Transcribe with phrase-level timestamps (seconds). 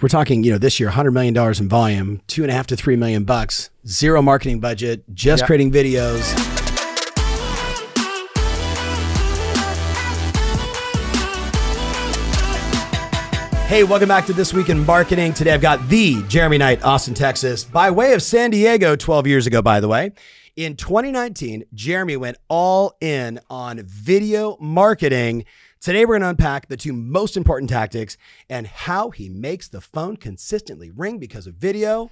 [0.00, 2.76] We're talking, you know, this year, $100 million in volume, two and a half to
[2.76, 5.46] three million bucks, zero marketing budget, just Yep.
[5.48, 6.54] creating videos.
[13.66, 15.34] Hey, welcome back to This Week in Marketing.
[15.34, 19.46] Today I've got the Jeremy Knight, Austin, Texas, by way of San Diego 12 years
[19.46, 20.12] ago, by the way.
[20.56, 25.44] In 2019, Jeremy went all in on video marketing.
[25.80, 28.16] Today we're going to unpack the two most important tactics
[28.50, 32.10] and how he makes the phone consistently ring because of video.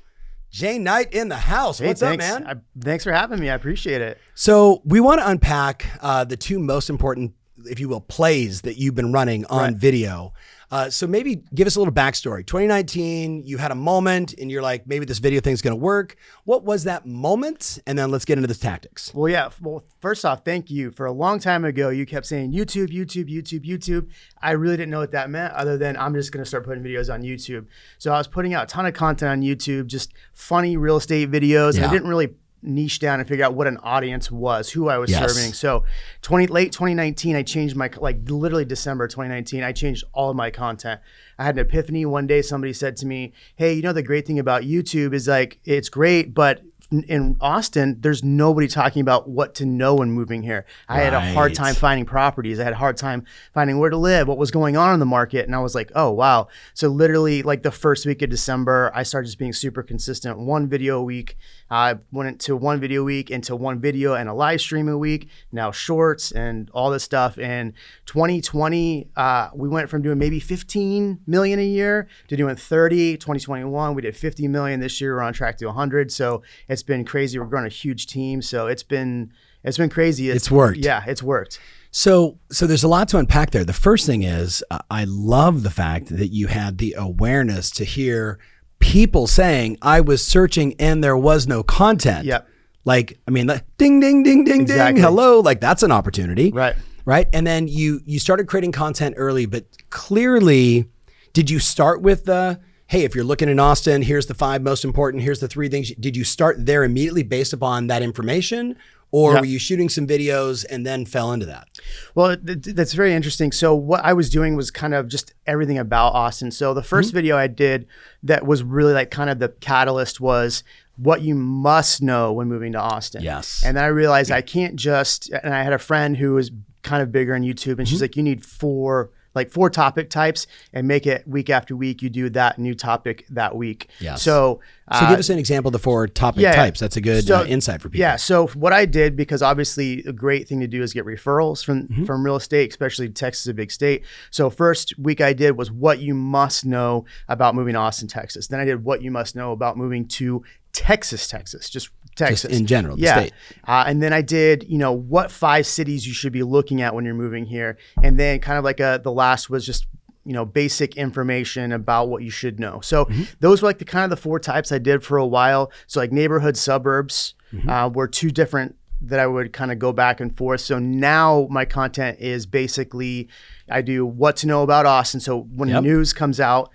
[0.51, 1.81] Jay Knight in the house.
[1.81, 2.25] Hey, What's thanks.
[2.31, 2.49] up, man?
[2.49, 3.51] I, thanks for having me.
[3.51, 4.19] I appreciate it.
[4.35, 7.35] So we want to unpack uh, the two most important,
[7.65, 9.75] if you will, plays that you've been running on Right.
[9.77, 10.33] video.
[10.69, 12.45] Uh, so maybe give us a little backstory.
[12.45, 16.17] 2019, you had a moment, and you're like, maybe this video thing's going to work.
[16.45, 17.79] What was that moment?
[17.87, 19.15] And then let's get into the tactics.
[19.15, 19.51] Well, yeah.
[19.61, 20.91] Well, first off, thank you.
[20.91, 24.09] For a long time ago, you kept saying YouTube, YouTube, YouTube, YouTube.
[24.43, 26.83] I really didn't know what that meant, other than I'm just going to start putting
[26.83, 27.67] videos on YouTube.
[27.99, 31.31] So I was putting out a ton of content on YouTube, just funny real estate
[31.31, 31.79] videos.
[31.79, 31.89] Yeah.
[31.89, 32.35] I didn't really
[32.67, 35.33] niche down and figure out what an audience was, who I was Yes.
[35.33, 35.53] serving.
[35.53, 35.85] So
[36.23, 40.51] 20 late 2019, I changed my like literally December 2019, I changed all of my
[40.51, 41.01] content.
[41.39, 42.43] I had an epiphany one day.
[42.43, 45.89] Somebody said to me, "Hey, you know the great thing about YouTube is like it's
[45.89, 50.65] great, but in- in Austin, there's nobody talking about what to know when moving here.
[50.89, 52.61] I had a hard time finding properties.
[52.61, 55.07] I had a hard time finding where to live, what was going on in the
[55.07, 55.47] market.
[55.47, 56.49] And I was like, oh, wow.
[56.75, 60.39] So, literally, like the first week of December, I started just being super consistent.
[60.39, 61.37] One video a week.
[61.69, 64.97] I went to one video a week into one video and a live stream a
[64.97, 65.29] week.
[65.51, 67.39] Now, shorts and all this stuff.
[67.39, 67.73] And
[68.07, 73.17] 2020, uh, we went from doing maybe 15 million a year to doing 30.
[73.17, 74.81] 2021, we did 50 million.
[74.81, 76.11] This year, we're on track to 100.
[76.13, 76.43] So,
[76.77, 77.39] it's been crazy.
[77.39, 78.43] We're growing a huge team.
[78.43, 79.33] So, it's been.
[79.65, 80.29] It's been crazy.
[80.31, 80.79] It's worked.
[80.79, 81.59] Yeah, it's worked.
[81.91, 83.65] So, so there's a lot to unpack there.
[83.65, 87.85] The first thing is, uh, I love the fact that you had the awareness to
[87.85, 88.39] hear
[88.79, 92.47] people saying, "I was searching and there was no content." Yep.
[92.85, 94.95] Like, I mean, like, ding, ding, ding, ding, Exactly.
[95.01, 95.03] ding.
[95.03, 96.77] Hello, like that's an opportunity, Right.
[97.07, 97.27] Right.
[97.33, 100.85] And then you you started creating content early, but clearly,
[101.33, 104.85] did you start with the Hey, if you're looking in Austin, here's the five most
[104.85, 105.23] important.
[105.25, 105.91] Here's the three things.
[105.99, 108.77] Did you start there immediately based upon that information,
[109.11, 109.41] or Yeah.
[109.41, 111.67] were you shooting some videos and then fell into that?
[112.15, 113.51] Well, th- th- that's very interesting.
[113.51, 116.53] So what I was doing was kind of just everything about Austin.
[116.53, 117.15] So the 1st Mm-hmm.
[117.17, 117.87] video I did
[118.23, 120.63] that was really like kind of the catalyst was
[120.97, 123.23] what you must know when moving to Austin.
[123.23, 123.63] Yes.
[123.67, 126.53] And then I realized I can't just and I had a friend who was
[126.85, 128.05] kind of bigger on YouTube and she's Mm-hmm.
[128.05, 132.11] like you need four like four topic types and make it week after week you
[132.11, 133.89] do that new topic that week.
[134.01, 134.17] Yeah.
[134.17, 134.61] So
[134.93, 136.81] So uh, give us an example of the four topic yeah, types.
[136.81, 138.01] That's a good So- uh, insight for people.
[138.01, 138.17] Yeah.
[138.17, 141.77] So what I did, because obviously a great thing to do is get referrals from
[141.77, 142.05] Mm-hmm.
[142.07, 144.03] from real estate, especially Texas is a big state.
[144.31, 148.47] So first week I did was what you must know about moving to Austin, Texas.
[148.49, 150.43] Then I did what you must know about moving to
[150.73, 153.19] Texas, Texas, just Texas in general, the yeah.
[153.21, 153.33] state.
[153.65, 156.95] Uh, and then I did, you know, what five cities you should be looking at
[156.95, 157.77] when you're moving here.
[158.03, 159.87] And then kind of like a, the last was just,
[160.25, 162.81] you know, basic information about what you should know.
[162.81, 163.23] So Mm-hmm.
[163.41, 165.71] those were like the kind of the four types I did for a while.
[165.87, 167.69] So like neighborhood suburbs Mm-hmm.
[167.71, 170.63] uh, were two different that I would kind of go back and forth.
[170.63, 173.29] So now my content is basically
[173.71, 175.21] I do what to know about Austin.
[175.21, 175.83] So when Yep.
[175.85, 176.73] news comes out,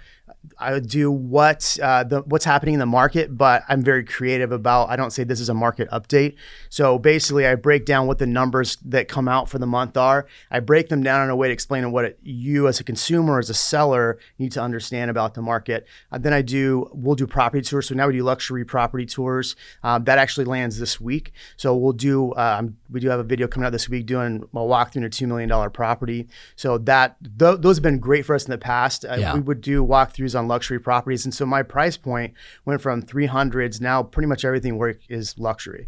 [0.58, 4.52] I would do what uh, the what's happening in the market, but I'm very creative
[4.52, 4.90] about.
[4.90, 6.36] I don't say this is a market update.
[6.70, 10.28] So basically, I break down what the numbers that come out for the month are.
[10.50, 13.40] I break them down in a way to explain what it, you, as a consumer,
[13.40, 15.88] as a seller, need to understand about the market.
[16.12, 16.90] Uh, then I do.
[16.94, 17.88] We'll do property tours.
[17.88, 19.56] So now we do luxury property tours.
[19.84, 21.34] Um, that actually lands this week.
[21.58, 22.34] So we'll do.
[22.36, 25.10] Um, we do have a video coming out this week doing a walkthrough in a
[25.10, 26.28] two million dollar property.
[26.56, 29.06] So that th- those have been great for us in the past.
[29.06, 29.34] Uh, Yeah.
[29.36, 31.26] we would do walkthroughs on luxury properties.
[31.26, 32.34] And so my price point
[32.66, 33.82] went from 300s.
[33.82, 35.88] Now pretty much everything work is luxury.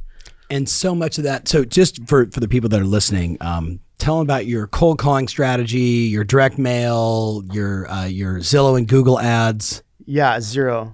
[0.49, 1.47] And so much of that.
[1.47, 4.99] So just for, for the people that are listening, um, tell them about your cold
[4.99, 9.81] calling strategy, your direct mail, your uh, your Zillow and Google ads.
[10.05, 10.93] Yeah, zero.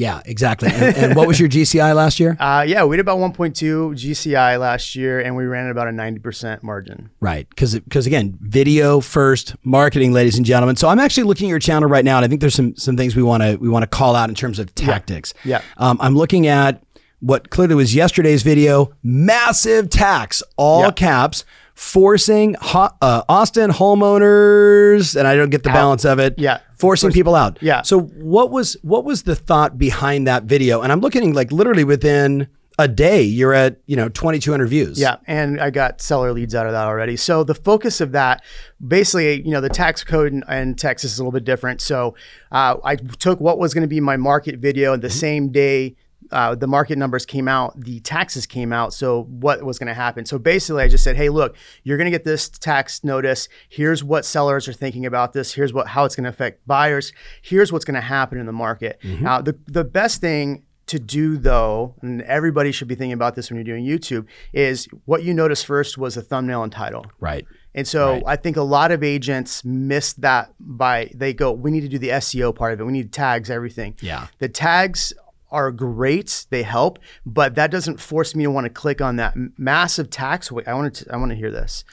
[0.00, 0.70] Yeah, exactly.
[0.72, 2.36] And, and what was your GCI last year?
[2.50, 3.52] Uh, yeah, we did about 1.2
[3.92, 7.10] GCI last year, and we ran at about a 90% margin.
[7.20, 10.76] Right, because because again, video first, marketing, ladies and gentlemen.
[10.76, 12.96] So I'm actually looking at your channel right now, and I think there's some some
[12.96, 15.34] things we want to we want to call out in terms of tactics.
[15.44, 15.60] Yeah.
[15.76, 16.82] Um, I'm looking at
[17.20, 18.92] what clearly was yesterday's video.
[19.02, 20.90] Massive tax, all Yeah.
[20.92, 21.44] caps,
[21.80, 26.34] forcing ho- uh, Austin homeowners, and I don't get the balance of it.
[26.36, 26.58] Yeah.
[26.76, 27.58] forcing people out.
[27.62, 27.80] Yeah.
[27.82, 30.82] So what was what was the thought behind that video?
[30.82, 32.48] And I'm looking like literally within
[32.78, 36.66] a day you're at you know 2200 views Yeah, and I got seller leads out
[36.66, 37.16] of that already.
[37.16, 38.42] So the focus of that,
[38.86, 41.80] basically, you know, the tax code in, in Texas is a little bit different.
[41.80, 42.14] So
[42.52, 45.96] uh, I took what was going to be my market video, and the same day
[46.32, 48.92] uh, the market numbers came out, the taxes came out.
[48.92, 50.24] So what was going to happen?
[50.26, 53.48] So basically, I just said, hey, look, you're going to get this tax notice.
[53.68, 55.54] Here's what sellers are thinking about this.
[55.54, 57.12] Here's what how it's going to affect buyers.
[57.42, 58.98] Here's what's going to happen in the market.
[59.02, 63.48] Now, the the best thing to do though, and everybody should be thinking about this
[63.48, 67.06] when you're doing YouTube, is what you notice first was the thumbnail and title.
[67.20, 67.46] right
[67.76, 68.22] And so Right.
[68.26, 71.98] I think a lot of agents miss that by they go, we need to do
[71.98, 72.84] the SEO part of it.
[72.84, 73.94] We need tags, everything.
[74.00, 74.26] Yeah.
[74.38, 75.12] The tags
[75.50, 79.34] are great, they help, but that doesn't force me to want to click on that
[79.58, 80.50] massive tax.
[80.50, 81.84] Wait, I want to I want to hear this.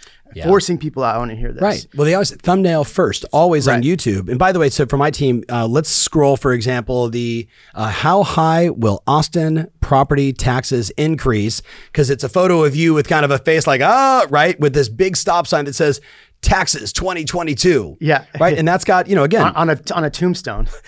[0.44, 1.62] Forcing people out, I want to hear this.
[1.62, 1.88] Right.
[1.96, 4.30] Well, they always thumbnail first, always on YouTube.
[4.30, 7.90] And by the way, so for my team, uh, let's scroll, for example, the uh,
[7.90, 11.62] how high will Austin property taxes increase?
[11.88, 14.74] Because it's a photo of you with kind of a face like, ah, right, with
[14.74, 16.02] this big stop sign that says
[16.42, 17.98] taxes 2022.
[18.00, 18.26] Yeah.
[18.40, 18.58] Right.
[18.58, 20.68] And that's got, you know, again, On a on a tombstone.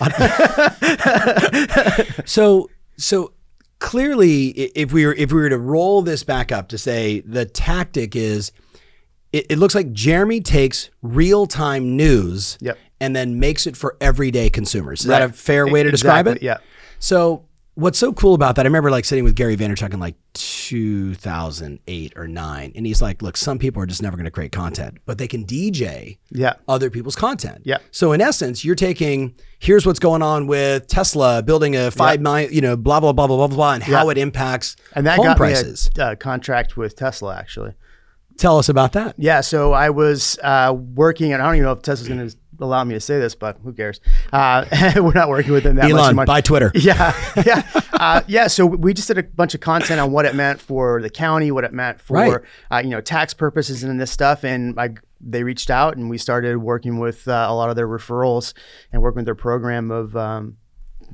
[2.26, 3.32] So so
[3.78, 7.44] clearly, if we were if we were to roll this back up to say the
[7.46, 8.52] tactic is,
[9.32, 12.78] it, it looks like Jeremy takes real time news Yep.
[13.00, 15.00] and then makes it for everyday consumers.
[15.00, 16.42] Is that a fair way to describe it?
[16.42, 16.58] Yeah.
[16.98, 17.44] So
[17.80, 18.66] what's so cool about that?
[18.66, 23.22] I remember like sitting with Gary Vaynerchuk in like 2008 or nine, and he's like,
[23.22, 26.54] "Look, some people are just never going to create content, but they can DJ Yeah.
[26.68, 27.62] other people's content.
[27.64, 27.78] Yeah.
[27.90, 32.52] So in essence, you're taking here's what's going on with Tesla building a five million,
[32.52, 35.26] you know, blah blah blah blah blah blah, and how it impacts And that home
[35.26, 35.90] got prices.
[35.96, 37.74] me a uh, contract with Tesla actually.
[38.36, 39.16] Tell us about that.
[39.18, 42.36] Yeah, so I was uh, working, and I don't even know if Tesla's going to
[42.60, 44.00] allow me to say this, but who cares?
[44.32, 44.64] Uh,
[44.96, 45.90] we're not working with them that much.
[45.92, 46.24] Elon, anymore.
[46.26, 46.70] buy Twitter.
[46.80, 47.14] Yeah,
[47.44, 47.62] yeah,
[47.92, 48.46] uh, yeah.
[48.46, 51.50] So we just did a bunch of content on what it meant for the county,
[51.50, 52.36] what it meant for Right.
[52.70, 54.44] uh, you know tax purposes and this stuff.
[54.44, 54.90] And I,
[55.20, 58.54] they reached out, and we started working with uh, a lot of their referrals
[58.92, 60.56] and working with their program of um,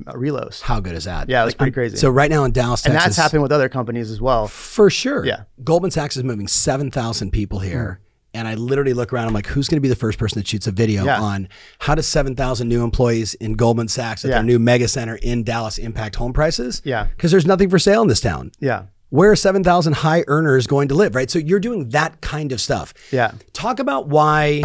[0.05, 0.61] relos.
[0.61, 1.27] How good is that?
[1.29, 1.97] Yeah, that's pretty I'm- crazy.
[1.97, 4.47] So right now in Dallas, And that's happening with other companies as well.
[4.47, 5.25] for sure.
[5.25, 5.43] Yeah.
[5.63, 7.99] Goldman Sachs is moving seven thousand people here.
[8.33, 9.27] And I literally look around.
[9.27, 11.19] I'm like, who's going to be the first person that shoots a video Yeah.
[11.21, 11.47] on
[11.79, 14.35] how does 7,000 new employees in Goldman Sachs at Yeah.
[14.37, 16.81] their new mega center in Dallas impact home prices?
[16.83, 17.05] Yeah.
[17.05, 18.51] Because there's nothing for sale in this town.
[18.59, 21.31] Yeah, where are 7,000 high earners going to live, right?
[21.31, 22.93] So you're doing that kind of stuff.
[23.11, 23.31] Yeah.
[23.53, 24.61] Talk about why,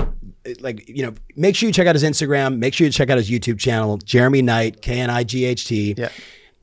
[0.60, 3.16] like, you know, make sure you check out his Instagram, make sure you check out
[3.16, 5.94] his YouTube channel, Jeremy Knight, K N I G H T.
[5.96, 6.08] Yeah.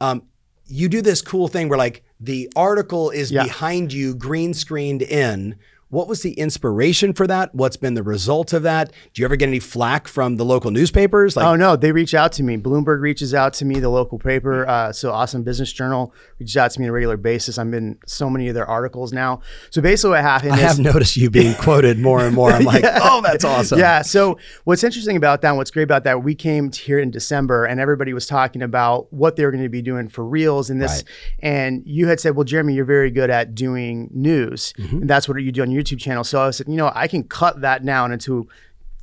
[0.01, 0.23] Um,
[0.67, 3.43] you do this cool thing where, like, the article is Yeah.
[3.45, 5.55] behind you, green screened in.
[5.89, 7.55] What was the inspiration for that?
[7.55, 8.91] What's been the result of that?
[9.13, 11.35] Do you ever get any flack from the local newspapers?
[11.35, 12.57] Like, oh no, they reach out to me.
[12.57, 14.67] Bloomberg reaches out to me, the local paper.
[14.67, 17.57] Uh, so Austin Business Journal reaches out to me on a regular basis.
[17.57, 19.41] I'm in so many of their articles now.
[19.71, 22.51] So basically, what happened is I is have noticed you being quoted more and more.
[22.51, 23.79] I'm like, oh, that's awesome.
[23.79, 24.03] Yeah.
[24.03, 27.65] So what's interesting about that, and what's great about that, we came here in December,
[27.65, 30.79] and everybody was talking about what they were going to be doing for reels and
[30.79, 31.03] this.
[31.03, 31.03] Right.
[31.39, 34.97] And you had said, "Well, Jeremy, you're very good at doing news, Mm-hmm.
[34.97, 37.07] and that's what you do on your YouTube channel." So I said, you know, I
[37.07, 38.47] can cut that down into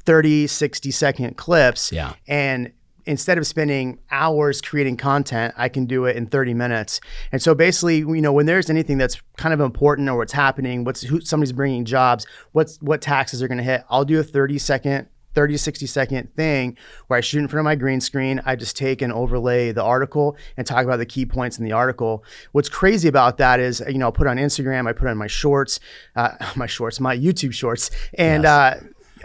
[0.04, 1.90] 30, 60 second clips.
[1.92, 2.14] Yeah.
[2.28, 2.72] And
[3.06, 7.00] instead of spending hours creating content, I can do it in 30 minutes.
[7.32, 10.84] And so basically, you know, when there's anything that's kind of important or what's happening,
[10.84, 14.24] what's who somebody's bringing jobs, what's what taxes are going to hit, I'll do a
[14.24, 18.00] 30 second 30 to 60 second thing where I shoot in front of my green
[18.00, 18.40] screen.
[18.44, 21.72] I just take and overlay the article and talk about the key points in the
[21.72, 22.24] article.
[22.52, 25.26] What's crazy about that is, you know, I'll put on Instagram, I put on my
[25.28, 25.78] shorts,
[26.16, 27.90] uh, my shorts, my YouTube shorts.
[28.14, 28.76] And, uh,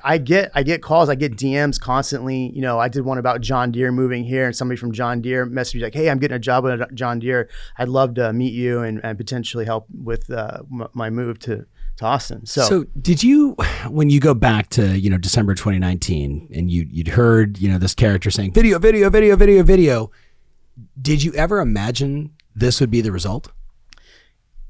[0.04, 2.52] I get I get calls, I get DMs constantly.
[2.56, 5.46] You know, I did one about John Deere moving here, and somebody from John Deere
[5.46, 7.50] messaged me like, "Hey, I'm getting a job with John Deere.
[7.78, 10.62] I'd love to meet you and, and potentially help with uh,
[10.94, 11.66] my move to
[11.98, 13.56] to Austin." So, So did you,
[13.90, 17.78] when you go back to you know December 2019, and you you'd heard you know
[17.78, 20.12] this character saying video, video, video, video, video,
[21.02, 23.52] did you ever imagine this would be the result?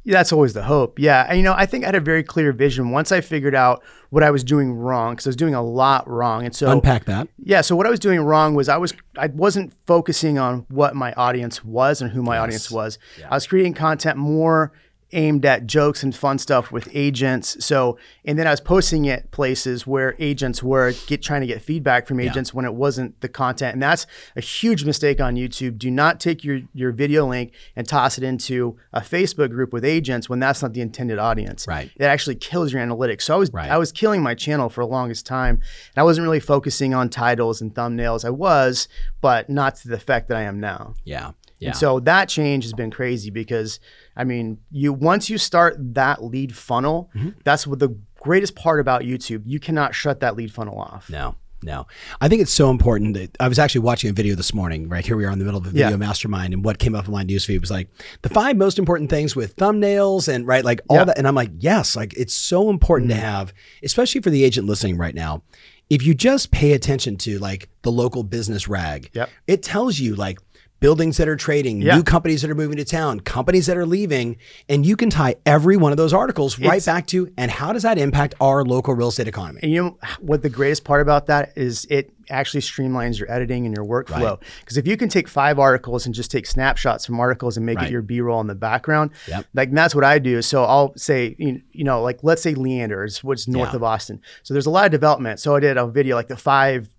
[0.03, 0.97] Yeah, that's always the hope.
[0.97, 1.27] Yeah.
[1.29, 3.83] And, you know, I think I had a very clear vision once I figured out
[4.09, 6.43] what I was doing wrong because I was doing a lot wrong.
[6.43, 7.27] And so, Unpack that.
[7.37, 7.61] yeah.
[7.61, 11.13] So what I was doing wrong was I was I wasn't focusing on what my
[11.13, 12.97] audience was and who my audience was.
[13.29, 14.71] I was creating content more
[15.13, 17.63] aimed at jokes and fun stuff with agents.
[17.63, 21.61] So and then I was posting it places where agents were get trying to get
[21.61, 23.73] feedback from agents when it wasn't the content.
[23.73, 25.77] And that's a huge mistake on YouTube.
[25.77, 29.85] Do not take your your video link and toss it into a Facebook group with
[29.85, 31.67] agents when that's not the intended audience.
[31.67, 31.91] Right.
[31.95, 33.23] It actually kills your analytics.
[33.23, 33.69] So I was Right.
[33.69, 35.55] I was killing my channel for the longest time.
[35.55, 38.23] And I wasn't really focusing on titles and thumbnails.
[38.25, 38.87] I was,
[39.19, 40.95] but not to the effect that I am now.
[41.03, 41.31] Yeah.
[41.59, 41.69] Yeah.
[41.69, 43.79] And so that change has been crazy because
[44.15, 47.29] I mean, you once you start that lead funnel, Mm-hmm.
[47.43, 49.43] that's what the greatest part about YouTube.
[49.45, 51.09] You cannot shut that lead funnel off.
[51.09, 51.87] No, no.
[52.19, 55.05] I think it's so important that I was actually watching a video this morning, right?
[55.05, 55.95] Here we are in the middle of a video Yeah.
[55.95, 57.89] mastermind, and what came up in my newsfeed was like
[58.21, 61.03] the five most important things with thumbnails and right, like all Yeah.
[61.05, 61.17] that.
[61.17, 63.53] And I'm like, yes, like it's so important to have,
[63.83, 65.41] especially for the agent listening right now.
[65.89, 69.29] If you just pay attention to like the local business rag, Yep.
[69.47, 70.39] it tells you like
[70.81, 71.95] buildings that are trading, Yeah.
[71.95, 74.35] new companies that are moving to town, companies that are leaving,
[74.67, 77.83] and you can tie every one of those articles right back to and how does
[77.83, 79.59] that impact our local real estate economy?
[79.63, 83.65] And you know what the greatest part about that is it actually streamlines your editing
[83.65, 84.39] and your workflow.
[84.61, 87.77] Because if you can take five articles and just take snapshots from articles and make
[87.77, 87.87] Right.
[87.87, 89.45] it your B-roll in the background, Yep.
[89.53, 90.41] like that's what I do.
[90.41, 93.75] So I'll say, you you know, like let's say Leander is what's north Yeah.
[93.75, 94.19] of Austin.
[94.43, 95.39] So there's a lot of development.
[95.39, 96.89] So I did a video like the five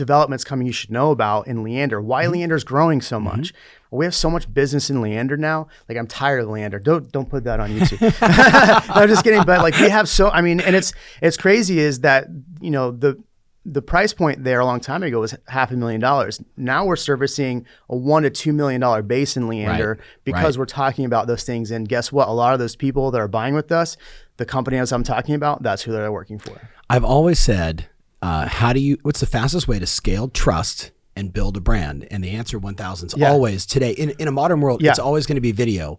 [0.00, 2.00] developments coming you should know about in Leander.
[2.00, 2.32] Why Mm-hmm.
[2.32, 3.52] Leander's growing so much.
[3.92, 5.68] We have so much business in Leander now.
[5.88, 6.78] Like I'm tired of Leander.
[6.78, 8.14] Don't don't put that on YouTube.
[8.96, 9.44] I'm just kidding.
[9.44, 10.92] But like we have so I mean, and it's
[11.22, 12.26] it's crazy is that
[12.60, 13.22] you know the
[13.66, 16.40] the price point there a long time ago was half a million dollars.
[16.56, 20.60] Now we're servicing a one to two million dollar base in Leander Right, because right.
[20.60, 21.70] we're talking about those things.
[21.70, 22.28] And guess what?
[22.28, 23.96] A lot of those people that are buying with us,
[24.38, 26.70] the companies I'm talking about, that's who they're working for.
[26.88, 27.88] I've always said,
[28.22, 28.98] uh, how do you?
[29.02, 32.06] What's the fastest way to scale trust and build a brand?
[32.10, 33.30] And the answer, one thousand, is Yeah.
[33.30, 34.82] always today in in a modern world.
[34.82, 34.90] Yeah.
[34.90, 35.98] It's always going to be video.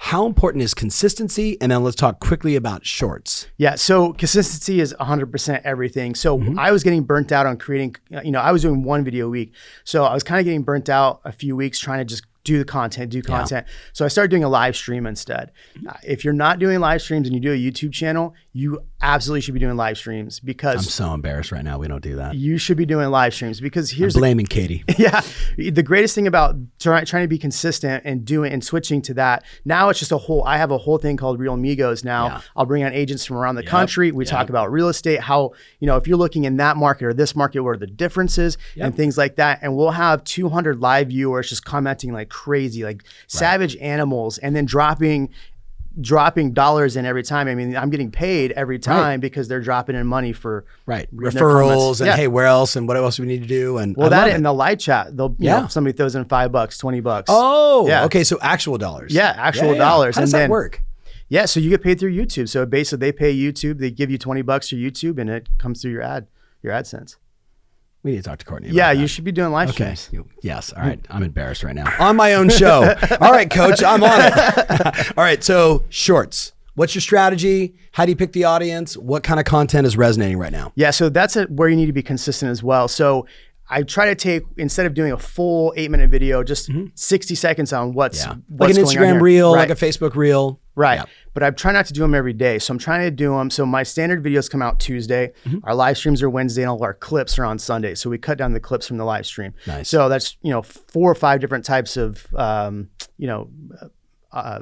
[0.00, 1.60] How important is consistency?
[1.60, 3.48] And then let's talk quickly about shorts.
[3.56, 6.14] Yeah, so consistency is 100% everything.
[6.14, 6.56] So Mm-hmm.
[6.56, 9.28] I was getting burnt out on creating, you know, I was doing one video a
[9.28, 9.52] week.
[9.82, 12.58] So I was kind of getting burnt out a few weeks trying to just do
[12.58, 13.66] the content, do content.
[13.92, 15.50] So I started doing a live stream instead.
[15.86, 19.40] Uh, if you're not doing live streams and you do a YouTube channel, you absolutely
[19.40, 21.78] should be doing live streams because I'm so embarrassed right now.
[21.78, 22.34] We don't do that.
[22.34, 24.82] you should be doing live streams because here's the Blaming Katie.
[24.98, 25.20] yeah
[25.56, 29.44] the greatest thing about try, trying to be consistent and doing and switching to that
[29.64, 32.40] now it's just a whole i have a whole thing called real amigos now Yeah.
[32.56, 35.86] i'll bring on agents from around the country we talk about real estate how you
[35.86, 38.96] know if you're looking in that market or this market what are the differences and
[38.96, 43.76] things like that and we'll have 200 live viewers just commenting like crazy like savage
[43.76, 45.28] animals and then dropping
[46.00, 49.96] dropping dollars in every time i mean i'm getting paid every time because they're dropping
[49.96, 51.08] in money for Right.
[51.14, 52.16] Referrals and Yeah.
[52.16, 53.76] hey, where else and what else do we need to do?
[53.78, 55.60] And well, I that in the live chat, they'll you Yeah.
[55.62, 57.26] know somebody throws in five bucks, twenty bucks.
[57.28, 58.04] Oh, Yeah.
[58.04, 58.24] okay.
[58.24, 59.12] So actual dollars.
[59.12, 60.14] Yeah, actual dollars.
[60.16, 60.82] How does And that then- work?
[61.28, 61.44] yeah.
[61.44, 62.48] So you get paid through YouTube.
[62.48, 63.78] So basically, they pay YouTube.
[63.78, 66.26] They give you twenty bucks for YouTube, and it comes through your ad,
[66.62, 67.16] your AdSense.
[68.02, 68.68] We need to talk to Courtney.
[68.70, 69.00] Yeah, that.
[69.00, 69.94] you should be doing live Okay.
[69.96, 70.28] streams.
[70.42, 70.72] Yes.
[70.72, 71.00] All right.
[71.10, 71.92] I'm embarrassed right now.
[71.98, 72.82] On my own show.
[73.20, 75.12] All right, coach, I'm on it.
[75.18, 75.42] All right.
[75.42, 76.52] So, shorts.
[76.74, 77.74] What's your strategy?
[77.92, 78.96] How do you pick the audience?
[78.96, 80.72] What kind of content is resonating right now?
[80.76, 82.86] Yeah, so that's a, where you need to be consistent as well.
[82.86, 83.26] So
[83.68, 87.72] I try to take instead of doing a full eight minute video, just sixty seconds
[87.72, 88.30] on what's Mm-hmm.
[88.30, 88.56] Yeah.
[88.58, 89.68] what's like an Instagram reel, Right.
[89.68, 90.60] like a Facebook reel.
[90.78, 90.96] Right.
[91.00, 91.04] Yeah.
[91.34, 92.58] But I try not to do them every day.
[92.58, 93.50] So I'm trying to do them.
[93.50, 95.32] So my standard videos come out Tuesday.
[95.44, 95.58] Mm-hmm.
[95.64, 97.94] Our live streams are Wednesday and all our clips are on Sunday.
[97.94, 99.54] So we cut down the clips from the live stream.
[99.66, 99.88] Nice.
[99.88, 103.50] So that's, you know, four or five different types of, um, you know,
[104.32, 104.60] uh,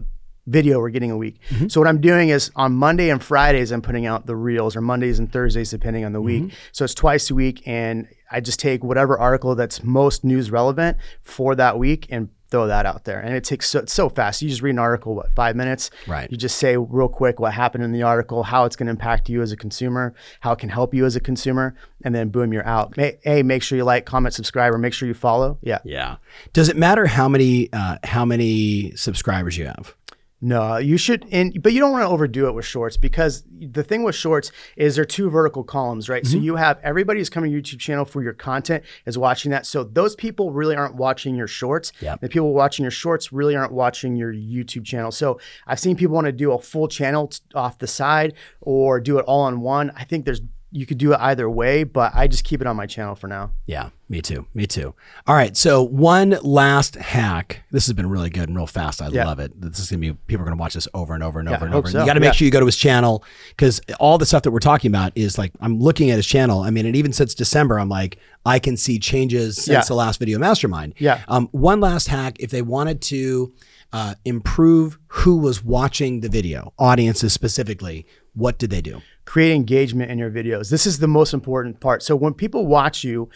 [0.49, 1.40] video we're getting a week.
[1.50, 1.68] Mm-hmm.
[1.68, 4.80] So what I'm doing is on Monday and Fridays, I'm putting out the reels or
[4.80, 6.44] Mondays and Thursdays, depending on the Mm-hmm.
[6.46, 6.54] week.
[6.73, 7.66] So it's twice a week.
[7.66, 12.67] And I just take whatever article that's most news relevant for that week and throw
[12.67, 13.21] that out there.
[13.21, 14.41] And it takes so, so fast.
[14.43, 15.91] You just read an article, what, five minutes?
[16.07, 16.31] Right.
[16.31, 19.29] You just say real quick what happened in the article, how it's going to impact
[19.29, 21.75] you as a consumer, how it can help you as a consumer,
[22.05, 22.97] and then boom, you're out.
[22.97, 25.59] Ma- Hey, make sure you like, comment, subscribe, or make sure you follow.
[25.62, 25.79] Yeah.
[25.85, 26.17] Yeah.
[26.53, 29.95] Does it matter how many uh, how many subscribers you have?
[30.40, 33.83] No, you should, and but you don't want to overdo it with shorts because the
[33.83, 36.25] thing with shorts is they're two vertical columns, right?
[36.25, 36.33] Mm-hmm.
[36.33, 39.50] So you have everybody who's coming to your YouTube channel for your content is watching
[39.52, 39.64] that.
[39.64, 41.90] So those people really aren't watching your shorts.
[42.00, 42.21] Yep.
[42.21, 45.11] The people watching your shorts really aren't watching your YouTube channel.
[45.11, 49.00] So I've seen people want to do a full channel t- off the side or
[49.00, 49.90] do it all on one.
[49.97, 50.43] I think there's
[50.76, 53.26] you could do it either way, but I just keep it on my channel for
[53.28, 53.52] now.
[53.64, 54.47] Yeah, me too.
[54.52, 54.95] Me too.
[55.26, 55.56] All right.
[55.56, 57.62] So one last hack.
[57.71, 59.00] This has been really good and real fast.
[59.00, 59.25] I Yeah.
[59.25, 59.59] love it.
[59.61, 61.64] This is gonna be people are gonna watch this over and over and Yeah, over
[61.64, 61.90] and over.
[61.90, 62.00] so.
[62.00, 62.33] You got to make Yeah.
[62.33, 65.38] sure you go to his channel because all the stuff that we're talking about is
[65.38, 66.61] like I'm looking at his channel.
[66.61, 70.18] I mean, and even since December, I'm like I can see changes since the last
[70.21, 70.92] video mastermind.
[70.99, 71.21] Yeah.
[71.26, 72.37] Um, one last hack.
[72.38, 73.52] If they wanted to
[73.92, 78.04] uh, improve who was watching the video, audiences specifically,
[78.35, 79.00] what did they do?
[79.26, 80.71] Create engagement in your videos.
[80.71, 82.02] This is the most important part.
[82.02, 83.28] So when people watch you,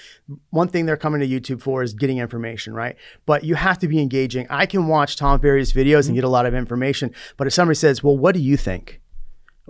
[0.48, 2.96] one thing they're coming to YouTube for is getting information, right?
[3.26, 4.46] But you have to be engaging.
[4.48, 7.74] I can watch Tom Ferry's videos and get a lot of information, but if somebody
[7.74, 9.00] says, "Well, what do you think?"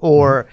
[0.00, 0.48] or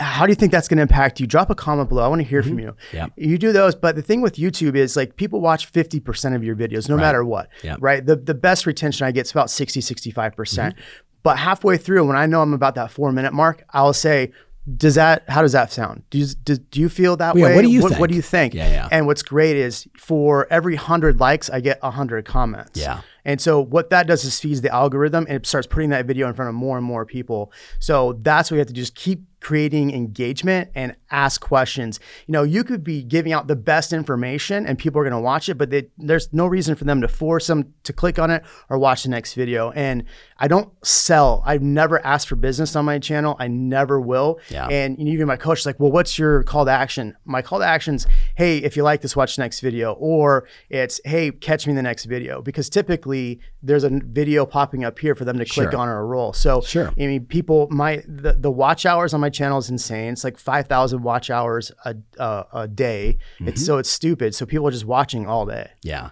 [0.00, 1.26] how do you think that's going to impact you?
[1.26, 2.02] Drop a comment below.
[2.02, 2.68] I want to hear from you.
[2.68, 2.96] Mm-hmm.
[2.96, 3.06] Yeah.
[3.16, 6.56] You do those, but the thing with YouTube is like people watch 50% of your
[6.56, 7.48] videos no matter what.
[7.62, 7.76] Yeah.
[7.78, 8.04] Right?
[8.04, 10.12] The the best retention I get is about 60 65%.
[10.12, 10.34] Mm-hmm.
[10.34, 10.74] percent
[11.22, 14.32] But halfway through when I know I'm about that 4 minute mark, I'll say
[14.76, 16.02] does that how does that sound?
[16.10, 17.54] Do you do, do you feel that Yeah, way?
[17.54, 18.08] what do you what, think?
[18.08, 18.54] do you think?
[18.54, 18.88] Yeah, yeah.
[18.90, 22.78] And what's great is for every 100 likes, I get 100 comments.
[22.78, 23.00] Yeah.
[23.24, 26.28] And so what that does is feeds the algorithm and it starts putting that video
[26.28, 27.52] in front of more and more people.
[27.78, 31.98] So that's what you have to just keep creating engagement and ask questions.
[32.26, 35.18] You know, you could be giving out the best information and people are going to
[35.24, 38.30] watch it, but they, there's no reason for them to force them to click on
[38.30, 39.70] it or watch the next video.
[39.70, 40.04] And
[40.36, 41.42] I don't sell.
[41.46, 43.36] I've never asked for business on my channel.
[43.38, 44.38] I never will.
[44.50, 44.66] Yeah.
[44.66, 47.16] And even my coach is like, well, what's your call to action?
[47.24, 49.94] My call to action's, hey, if you like this, watch the next video.
[49.94, 52.42] Or it's, hey, catch me in the next video.
[52.42, 55.80] Because typically there's a video popping up here for them to click Sure.
[55.80, 56.34] on or a roll.
[56.34, 56.88] So Sure.
[56.88, 60.12] I mean, people, my the, the watch hours on my channel is insane.
[60.12, 63.18] It's like five thousand watch hours a uh, a day.
[63.36, 63.48] Mm-hmm.
[63.48, 64.34] It's so it's stupid.
[64.34, 65.70] So people are just watching all day.
[65.82, 66.10] Yeah.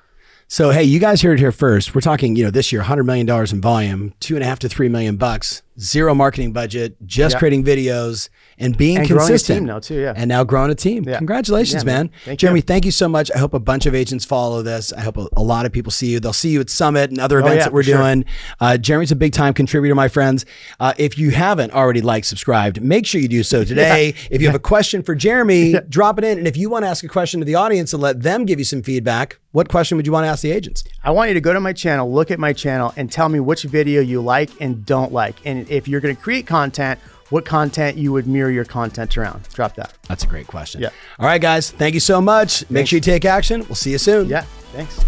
[0.48, 1.94] So hey, you guys heard it here first.
[1.94, 4.60] We're talking, you know, this year, hundred million dollars in volume, two and a half
[4.60, 7.38] to three million bucks, zero marketing budget, just Yeah.
[7.38, 8.28] creating videos
[8.58, 9.58] and being And growing a consistent.
[9.58, 10.00] team now too.
[10.00, 10.14] Yeah.
[10.16, 11.04] And now growing a team.
[11.06, 11.18] Yeah.
[11.18, 11.96] Congratulations, Yeah, man.
[12.06, 12.10] man.
[12.24, 12.62] Thank Jeremy, you.
[12.62, 13.30] thank you so much.
[13.34, 14.92] I hope a bunch of agents follow this.
[14.92, 16.20] I hope a, a lot of people see you.
[16.20, 17.98] They'll see you at Summit and other events Oh, that we're sure.
[17.98, 18.24] doing.
[18.60, 20.46] Uh, Jeremy's a big time contributor, my friends.
[20.80, 24.14] Uh, if you haven't already liked, subscribed, make sure you do so today.
[24.30, 26.38] If you have a question for Jeremy, drop it in.
[26.38, 28.58] And if you want to ask a question to the audience and let them give
[28.58, 30.84] you some feedback, what question would you want to ask the agents?
[31.02, 33.40] I want you to go to my channel, look at my channel, and tell me
[33.40, 35.36] which video you like and don't like.
[35.46, 39.48] And if you're going to create content, what content you would mirror your content around.
[39.52, 39.94] Drop that.
[40.08, 40.80] That's a great question.
[40.80, 40.90] Yeah.
[41.18, 41.70] All right, guys.
[41.70, 42.68] Thank you so much.
[42.70, 43.62] Make sure you take action.
[43.62, 44.28] We'll see you soon.
[44.28, 44.42] Yeah.
[44.72, 45.04] Thanks.